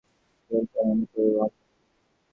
Game 0.51 0.63
প্ল্যানের 0.71 0.97
মতো, 0.99 1.19
রণনীতি। 1.27 1.63